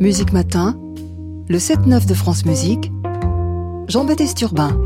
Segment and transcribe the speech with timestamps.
[0.00, 0.80] Musique Matin,
[1.48, 2.92] le 7-9 de France Musique,
[3.88, 4.80] Jean-Baptiste Urbain.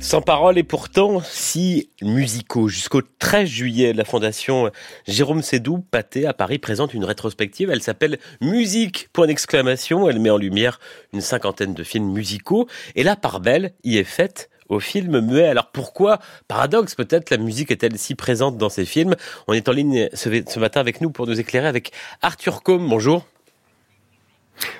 [0.00, 2.68] Sans parole et pourtant si musicaux.
[2.68, 4.70] Jusqu'au 13 juillet, la fondation
[5.06, 7.68] Jérôme Sédou Pâté à Paris présente une rétrospective.
[7.70, 10.08] Elle s'appelle Musique, point d'exclamation.
[10.08, 10.80] Elle met en lumière
[11.12, 12.68] une cinquantaine de films musicaux.
[12.96, 15.46] Et la part belle y est faite au film muet.
[15.46, 16.18] Alors pourquoi,
[16.48, 19.14] paradoxe peut-être, la musique est-elle si présente dans ces films?
[19.46, 22.86] On est en ligne ce, matin avec nous pour nous éclairer avec Arthur Combe.
[22.88, 23.26] Bonjour.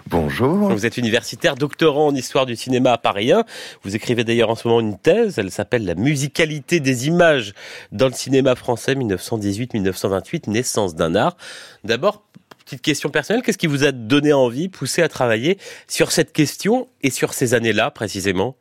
[0.07, 0.71] Bonjour.
[0.71, 3.45] Vous êtes universitaire, doctorant en histoire du cinéma à Paris 1.
[3.83, 7.55] Vous écrivez d'ailleurs en ce moment une thèse, elle s'appelle La musicalité des images
[7.91, 11.37] dans le cinéma français 1918-1928, naissance d'un art.
[11.83, 12.23] D'abord,
[12.65, 15.59] petite question personnelle, qu'est-ce qui vous a donné envie, poussé à travailler
[15.89, 18.57] sur cette question et sur ces années-là précisément?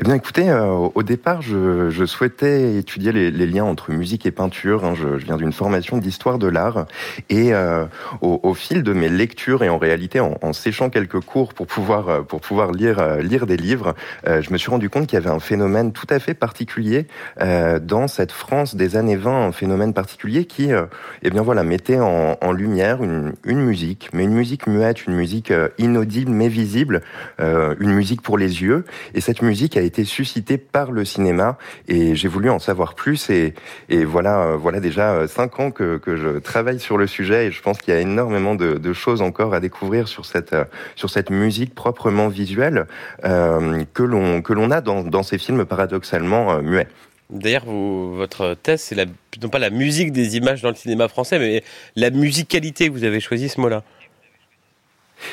[0.00, 4.26] Eh bien, écoutez, euh, au départ, je, je, souhaitais étudier les, les, liens entre musique
[4.26, 4.84] et peinture.
[4.84, 4.94] Hein.
[4.94, 6.86] Je, je, viens d'une formation d'histoire de l'art,
[7.30, 7.84] et euh,
[8.20, 11.66] au, au, fil de mes lectures et en réalité en, en séchant quelques cours pour
[11.66, 15.20] pouvoir euh, pour pouvoir lire lire des livres, je me suis rendu compte qu'il y
[15.20, 17.06] avait un phénomène tout à fait particulier
[17.40, 20.70] dans cette France des années 20, un phénomène particulier qui,
[21.22, 25.14] eh bien voilà, mettait en, en lumière une, une, musique, mais une musique muette, une
[25.14, 27.02] musique inaudible mais visible,
[27.38, 31.58] une musique pour les yeux, et cette musique a été suscité par le cinéma
[31.88, 33.54] et j'ai voulu en savoir plus et,
[33.88, 37.46] et voilà, euh, voilà déjà euh, cinq ans que, que, je travaille sur le sujet
[37.46, 40.64] et je pense qu'il y a énormément de, choses encore à découvrir sur cette, euh,
[40.96, 42.86] sur cette musique proprement visuelle
[43.22, 46.88] que l'on que l'on a dans, dans ces films paradoxalement muets.
[47.30, 48.96] D'ailleurs, votre thèse, c'est
[49.42, 51.62] non pas la musique des images dans le cinéma français, mais
[51.94, 52.88] la musicalité.
[52.88, 53.84] Vous avez choisi ce mot-là.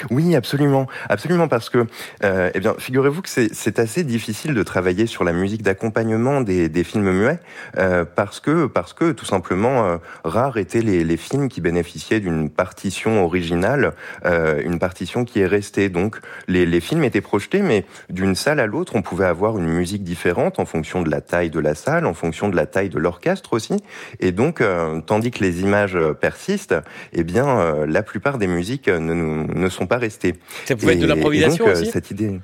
[0.09, 1.85] Oui, absolument, absolument, parce que,
[2.23, 6.69] euh, eh bien, figurez-vous que c'est assez difficile de travailler sur la musique d'accompagnement des,
[6.69, 7.39] des, films muets,
[7.77, 12.19] euh, parce que, parce que, tout simplement, euh, rares étaient les, les, films qui bénéficiaient
[12.19, 13.93] d'une partition originale,
[14.25, 15.89] euh, une partition qui est restée.
[15.89, 19.67] Donc, les, les films étaient projetés, mais d'une salle à l'autre, on pouvait avoir une
[19.67, 22.89] musique différente en fonction de la taille de la salle, en fonction de la taille
[22.89, 23.77] de l'orchestre aussi,
[24.19, 26.75] et donc, euh, tandis que les images persistent,
[27.13, 30.35] eh bien, euh, la plupart des musiques ne, ne sont pas restés.
[30.65, 32.39] Ça pouvait être de l'improvisation euh, aussi Cette idée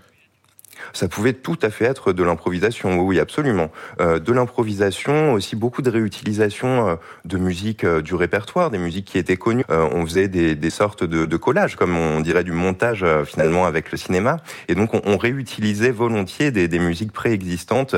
[0.94, 3.00] ça pouvait tout à fait être de l'improvisation.
[3.00, 3.72] Oui, absolument.
[4.00, 9.06] Euh, de l'improvisation, aussi beaucoup de réutilisation euh, de musique euh, du répertoire, des musiques
[9.06, 9.64] qui étaient connues.
[9.70, 14.38] On faisait des, sortes de, collages, comme on dirait du montage finalement avec le cinéma.
[14.68, 17.96] Et donc on, réutilisait volontiers des, musiques préexistantes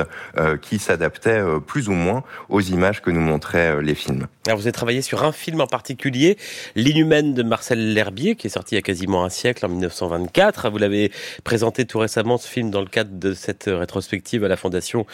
[0.62, 4.28] qui s'adaptaient plus ou moins aux images que nous montraient les films.
[4.46, 6.38] Alors vous avez travaillé sur un film en particulier,
[6.76, 10.70] L'Inhumaine de Marcel L'Herbier, qui est sorti il y a quasiment un siècle, en 1924.
[10.70, 11.12] Vous l'avez
[11.44, 15.06] présenté tout récemment, ce film, dans le cadre de cette rétrospective à la Fondation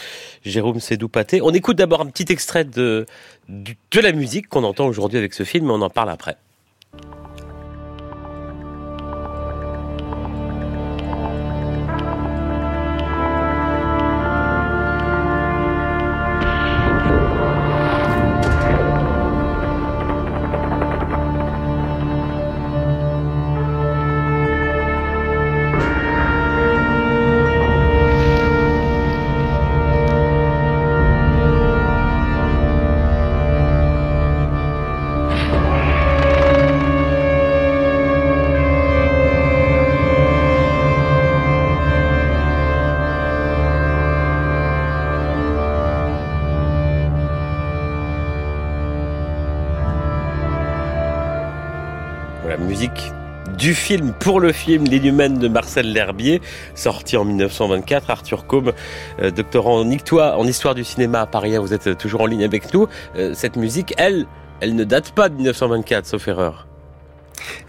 [0.44, 1.42] Jérôme Sédou-Paté.
[1.44, 3.06] On écoute d'abord un petit extrait de,
[3.48, 6.38] de la musique qu'on entend aujourd'hui avec ce film, mais on en parle après.
[52.50, 53.12] La musique
[53.60, 56.42] du film pour le film L'Inhumaine de Marcel L'Herbier,
[56.74, 58.10] sorti en 1924.
[58.10, 58.74] Arthur Combe,
[59.22, 62.88] euh, doctorant en, histoire du cinéma à Paris, vous êtes toujours en ligne avec nous.
[63.16, 64.26] Euh, cette musique, elle,
[64.62, 66.69] elle ne date pas de 1924, sauf erreur.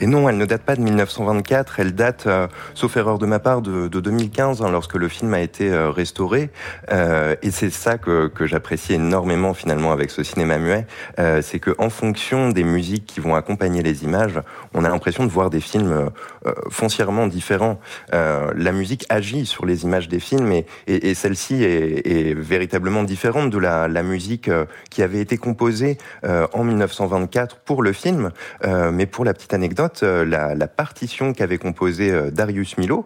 [0.00, 3.38] Et non, elle ne date pas de 1924, elle date, euh, sauf erreur de ma
[3.38, 6.50] part, de, de 2015, hein, lorsque le film a été euh, restauré.
[6.91, 10.86] Euh, et c'est ça que, que j'apprécie énormément finalement avec ce cinéma muet,
[11.19, 14.40] euh, c'est que en fonction des musiques qui vont accompagner les images,
[14.75, 16.11] on a l'impression de voir des films
[16.46, 17.81] euh, foncièrement différents.
[18.12, 23.02] La musique agit sur les images des films et, et, et celle-ci est, est, véritablement
[23.02, 24.50] différente de la, la musique
[24.90, 28.31] qui avait été composée en 1924 pour le film,
[28.93, 33.05] mais pour la petite anecdote, la, la partition qu'avait composée Darius Milo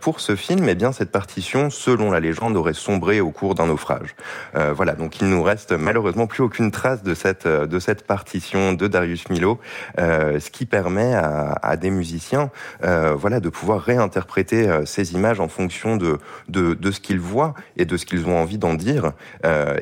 [0.00, 3.66] pour ce film, eh bien cette partition, selon la légende, aurait sombré au cours d'un
[3.66, 4.14] naufrage.
[4.54, 8.86] voilà, donc il nous reste malheureusement plus aucune trace de cette de cette partition de
[8.88, 9.58] Darius Milo,
[9.96, 12.50] ce qui permet à, à des musiciens,
[12.82, 17.86] voilà, de pouvoir réinterpréter ces images en fonction de de, de ce qu'ils voient et
[17.86, 19.12] de ce qu'ils ont envie d'en dire.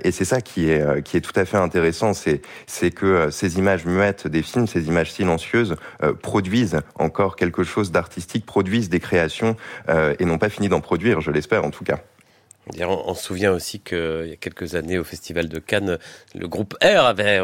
[0.04, 3.58] et c'est ça qui est qui est tout à fait intéressant, c'est c'est que ces
[3.58, 5.74] images muettes des films, ces images silencieuses
[6.12, 9.56] produisent encore quelque chose d'artistique, produisent des créations
[9.88, 12.00] et n'ont pas fini d'en produire, je l'espère en tout cas.
[12.80, 15.98] On, se souvient aussi qu'il y a quelques années au Festival de Cannes,
[16.34, 17.40] le groupe R avait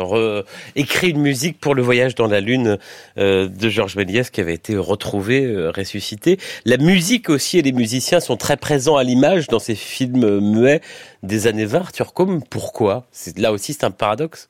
[0.76, 2.78] écrit une musique pour le voyage dans la Lune
[3.18, 6.38] euh, de Georges Méliès qui avait été retrouvé, euh, ressuscité.
[6.64, 10.80] La musique aussi et les musiciens sont très présents à l'image dans ces films muets
[11.22, 11.80] des années 20.
[11.80, 13.06] Arthur Combe, pourquoi?
[13.36, 14.48] Là aussi c'est un paradoxe?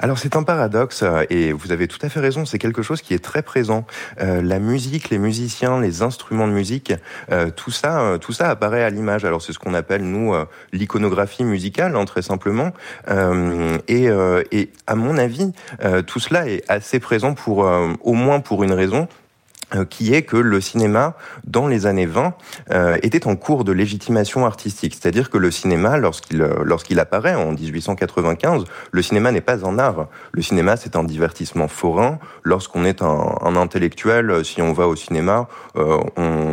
[0.00, 3.02] Alors c'est un paradoxe euh, et vous avez tout à fait raison, c'est quelque chose
[3.02, 3.86] qui est très présent.
[4.20, 6.92] Euh, la musique, les musiciens, les instruments de musique,
[7.30, 9.24] euh, tout ça, tout ça apparaît à l'image.
[9.24, 10.34] Alors c'est ce qu'on appelle nous
[10.72, 12.72] l'iconographie musicale, hein, très simplement.
[13.88, 14.08] et,
[14.52, 15.52] et à mon avis,
[16.06, 19.08] tout cela est assez présent pour au moins pour une raison,
[19.88, 21.14] qui est que le cinéma,
[21.44, 22.34] dans les années 20,
[22.70, 24.94] euh, était en cours de légitimation artistique.
[24.94, 29.78] C'est-à-dire que le cinéma, lorsqu'il euh, lorsqu'il apparaît en 1895, le cinéma n'est pas un
[29.78, 30.06] art.
[30.32, 32.18] Le cinéma, c'est un divertissement forain.
[32.42, 36.04] Lorsqu'on est un, un, intellectuel, si on va au cinéma, on,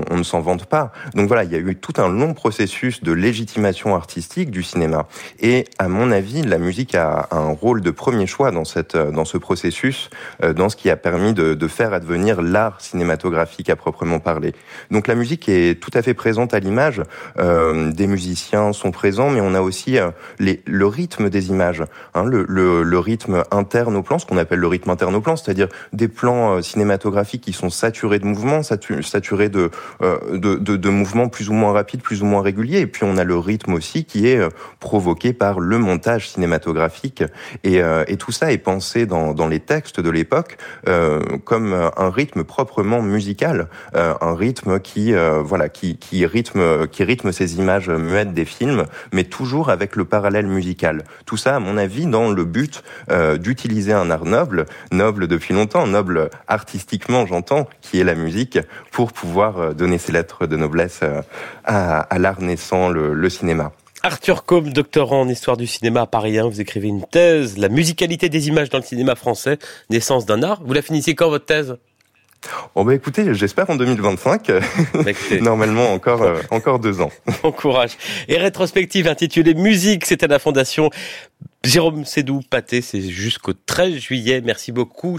[0.10, 0.92] on, ne s'en vante pas.
[1.15, 5.07] Donc voilà, il y a eu tout un long processus de légitimation artistique du cinéma.
[5.39, 9.25] Et à mon avis, la musique a un rôle de premier choix dans cette dans
[9.25, 10.10] ce processus,
[10.42, 14.54] dans ce qui a permis de, de faire advenir l'art cinématographique cinématographique à proprement parler.
[14.92, 17.02] Donc la musique est tout à fait présente à l'image.
[17.40, 21.84] Euh, des musiciens sont présents, mais on a aussi euh, le rythme des images,
[22.14, 25.70] hein, le, rythme interne au plan, ce qu'on appelle le rythme interne au plan, c'est-à-dire
[25.94, 29.70] des plans euh, cinématographiques qui sont saturés de mouvements, saturés de,
[30.90, 32.82] mouvements plus ou moins rapides, plus ou moins réguliers.
[32.82, 34.40] Et puis on a le rythme aussi qui est
[34.80, 37.24] provoqué par le montage cinématographique.
[37.64, 37.82] Et,
[38.20, 40.58] tout ça est pensé dans les textes de l'époque
[41.46, 47.04] comme un rythme proprement musical, euh, un rythme qui euh, voilà qui, qui rythme qui
[47.04, 51.04] rythme ces images muettes des films, mais toujours avec le parallèle musical.
[51.25, 55.54] Tout ça, à mon avis, dans le but euh, d'utiliser un art noble, noble depuis
[55.54, 58.60] longtemps, noble artistiquement, j'entends, qui est la musique,
[58.92, 61.01] pour pouvoir donner ses lettres de noblesse
[61.66, 63.72] à, l'art naissant, le, le cinéma.
[64.01, 67.68] Arthur Combe, doctorant en histoire du cinéma à Paris 1, vous écrivez une thèse, la
[67.68, 69.60] musicalité des images dans le cinéma français,
[69.90, 70.62] naissance d'un art.
[70.63, 71.78] Vous la finissez quand votre thèse?
[72.75, 74.51] Oh bah écoutez, j'espère en 2025.
[74.94, 75.01] Bah,
[75.41, 77.12] Normalement encore euh, encore deux ans.
[77.44, 77.97] Bon courage.
[78.27, 80.89] Et rétrospective intitulée Musique, c'était la fondation
[81.63, 84.41] Jérôme Sédou Pâté, c'est jusqu'au 13 juillet.
[84.44, 85.18] Merci beaucoup.